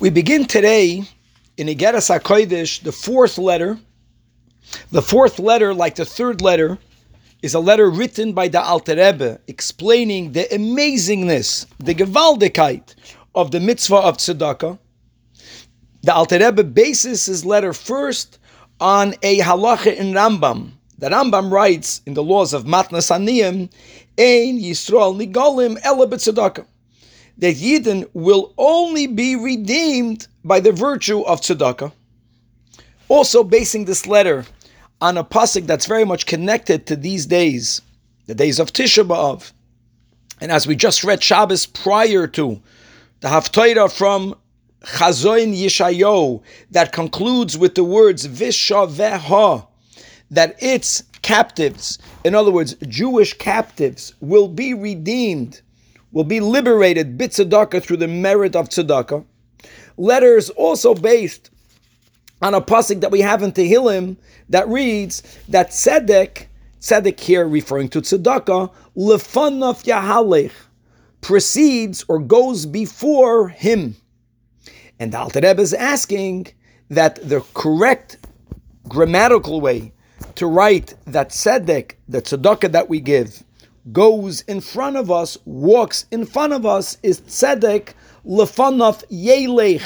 [0.00, 1.02] We begin today
[1.56, 3.80] in Igeras HaKodesh, the fourth letter.
[4.92, 6.78] The fourth letter, like the third letter,
[7.42, 12.94] is a letter written by the Alter Rebbe explaining the amazingness, the gewaldigkeit
[13.34, 14.78] of the mitzvah of tzedakah.
[16.02, 18.38] The Alter Rebbe bases his letter first
[18.78, 20.74] on a halacha in Rambam.
[20.98, 23.68] The Rambam writes in the laws of Matnas Aniyim,
[24.16, 26.66] Ein Yisrael Nigolim Ela B'tzedakah
[27.38, 31.92] that Yidden will only be redeemed by the virtue of tzedakah.
[33.08, 34.44] Also, basing this letter
[35.00, 37.80] on a pasuk that's very much connected to these days,
[38.26, 39.52] the days of Tisha B'av,
[40.40, 42.60] and as we just read Shabbos prior to
[43.20, 44.36] the Haftarah from
[44.82, 49.66] Chazoin Yeshayo that concludes with the words Vishaveha,
[50.30, 55.62] that its captives, in other words, Jewish captives, will be redeemed
[56.12, 59.24] will be liberated bit tzedakah through the merit of tzedakah.
[59.96, 61.50] Letters also based
[62.40, 64.16] on a pasuk that we have in Tehillim
[64.48, 66.46] that reads that tzedek,
[66.80, 70.52] tzedek here referring to tzedakah, lefanav yahalech,
[71.20, 73.96] precedes or goes before him.
[75.00, 76.48] And the Alter Rebbe is asking
[76.90, 78.18] that the correct
[78.88, 79.92] grammatical way
[80.36, 83.42] to write that tzedek, the tzedakah that we give,
[83.92, 87.94] goes in front of us, walks in front of us, is tzedek
[88.26, 89.82] lefanaf yelech.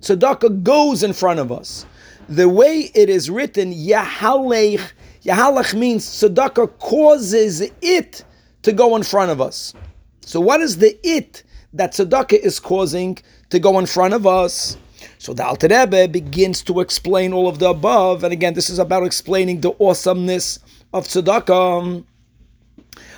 [0.00, 1.86] Tzedakah goes in front of us.
[2.28, 4.80] The way it is written, yahalech,
[5.24, 8.24] yahalech means tzedakah causes it
[8.62, 9.74] to go in front of us.
[10.20, 13.18] So what is the it that tzedakah is causing
[13.50, 14.76] to go in front of us?
[15.18, 18.78] So the Alter Rebbe begins to explain all of the above, and again, this is
[18.78, 20.58] about explaining the awesomeness
[20.92, 22.04] of tzedakah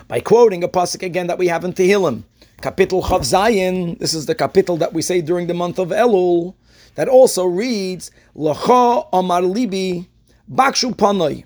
[0.09, 2.25] by quoting a pasuk again that we have in Tehillim,
[2.61, 3.99] Kapitel Chav Zayin.
[3.99, 6.55] This is the kapitel that we say during the month of Elul.
[6.95, 10.07] That also reads Lacha Amar Libi
[10.51, 11.45] Bakshu Panoi.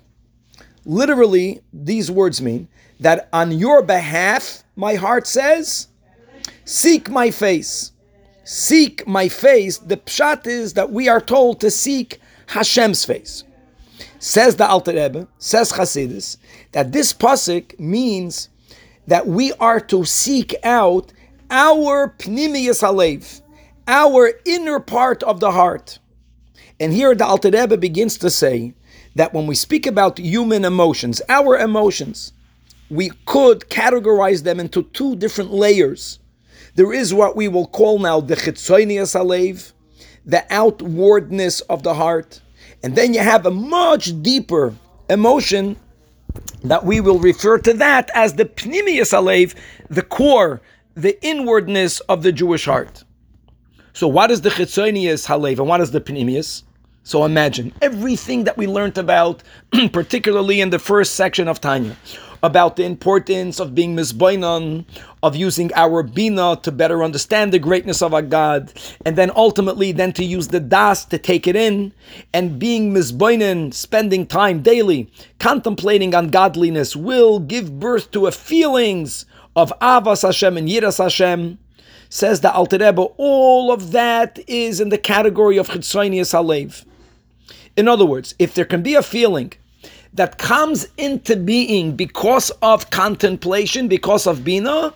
[0.85, 2.67] Literally, these words mean
[2.99, 5.87] that on your behalf, my heart says,
[6.65, 7.91] "Seek my face."
[8.43, 9.77] Seek my face.
[9.77, 13.43] The pshat is that we are told to seek Hashem's face.
[14.17, 16.37] Says the Alter Rebbe, says Chassidus,
[16.71, 18.48] that this pasuk means
[19.09, 21.11] that we are to seek out
[21.49, 23.41] our pnimiyas halev,
[23.87, 25.97] our inner part of the heart.
[26.79, 28.73] And here the Alter Rebbe begins to say
[29.15, 32.33] that when we speak about human emotions, our emotions,
[32.91, 36.19] we could categorize them into two different layers.
[36.75, 39.73] There is what we will call now the chitzonias halev,
[40.23, 42.41] the outwardness of the heart,
[42.83, 44.75] and then you have a much deeper
[45.09, 45.77] emotion
[46.63, 49.55] that we will refer to that as the pnimius alev,
[49.89, 50.61] the core,
[50.95, 53.03] the inwardness of the Jewish heart.
[53.93, 56.63] So what is the chitzonius halev and what is the pnimius?
[57.03, 59.41] So imagine everything that we learned about,
[59.91, 61.95] particularly in the first section of Tanya
[62.41, 64.85] about the importance of being misbainan,
[65.21, 68.71] of using our bina to better understand the greatness of our God,
[69.05, 71.91] and then ultimately then to use the das to take it in,
[72.33, 79.25] and being misbainan, spending time daily, contemplating on godliness, will give birth to a feelings
[79.55, 81.59] of avas Hashem and yiras Hashem.
[82.11, 86.83] Says the Alter Rebbe, all of that is in the category of chitzonius halev.
[87.77, 89.53] In other words, if there can be a feeling
[90.13, 94.93] that comes into being because of contemplation, because of bina,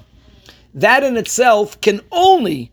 [0.74, 2.72] that in itself can only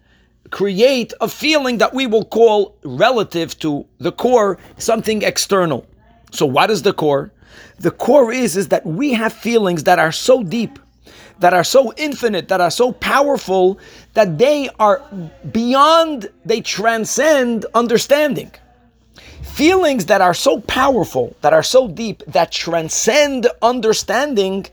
[0.50, 5.87] create a feeling that we will call relative to the core something external.
[6.33, 7.31] So what is the core?
[7.79, 10.79] The core is is that we have feelings that are so deep,
[11.39, 13.79] that are so infinite, that are so powerful
[14.15, 15.03] that they are
[15.53, 18.50] beyond, they transcend understanding
[19.60, 24.65] feelings that are so powerful, that are so deep, that transcend understanding,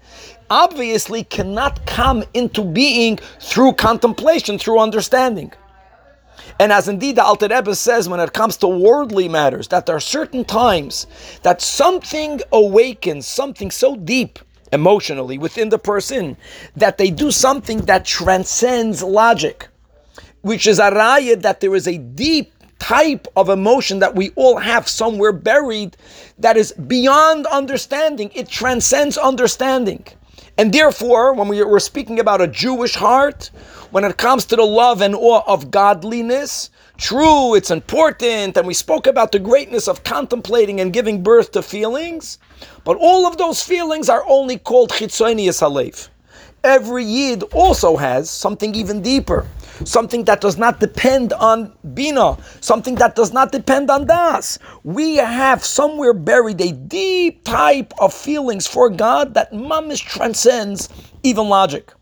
[0.49, 5.51] obviously cannot come into being through contemplation, through understanding.
[6.57, 9.97] And as indeed the Alter Rebbe says when it comes to worldly matters, that there
[9.97, 11.05] are certain times
[11.43, 14.39] that something awakens, something so deep
[14.71, 16.37] emotionally within the person,
[16.77, 19.67] that they do something that transcends logic,
[20.43, 24.57] which is a raya that there is a deep type of emotion that we all
[24.57, 25.97] have somewhere buried
[26.39, 28.31] that is beyond understanding.
[28.33, 30.05] It transcends understanding.
[30.57, 33.51] And therefore, when we are speaking about a Jewish heart,
[33.91, 38.73] when it comes to the love and awe of godliness, true, it's important, and we
[38.73, 42.39] spoke about the greatness of contemplating and giving birth to feelings,
[42.83, 46.09] but all of those feelings are only called chitzonius halev.
[46.67, 49.47] Every yid also has something even deeper,
[49.85, 54.59] something that does not depend on bina, something that does not depend on das.
[54.83, 60.89] We have somewhere buried a deep type of feelings for God that mamish transcends
[61.23, 61.93] even logic.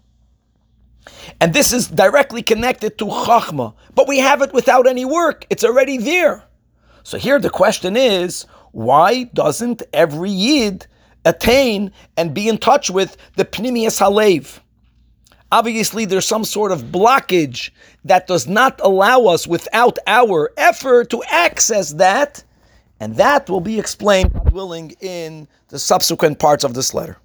[1.39, 5.45] And this is directly connected to chachma, but we have it without any work.
[5.51, 6.43] It's already there.
[7.03, 10.87] So here the question is, why doesn't every yid
[11.25, 14.59] attain and be in touch with the pnimius halev?
[15.51, 17.69] Obviously, there's some sort of blockage
[18.03, 22.43] that does not allow us, without our effort, to access that,
[22.99, 27.17] and that will be explained, willing, in the subsequent parts of this letter.